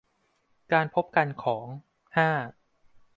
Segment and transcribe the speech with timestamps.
[0.73, 1.65] การพบกันของ
[2.17, 2.29] ห้า